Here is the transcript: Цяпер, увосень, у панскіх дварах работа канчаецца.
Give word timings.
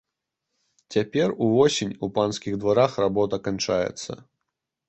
Цяпер, 0.95 1.33
увосень, 1.47 1.93
у 2.07 2.11
панскіх 2.15 2.57
дварах 2.65 2.99
работа 3.05 3.43
канчаецца. 3.49 4.21